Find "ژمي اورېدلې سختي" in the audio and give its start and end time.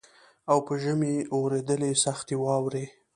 0.83-2.35